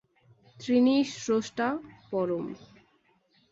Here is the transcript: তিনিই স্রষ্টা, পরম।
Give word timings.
তিনিই 0.59 1.03
স্রষ্টা, 1.15 1.67
পরম। 2.09 2.45